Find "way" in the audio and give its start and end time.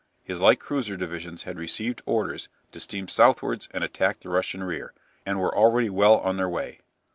6.49-6.79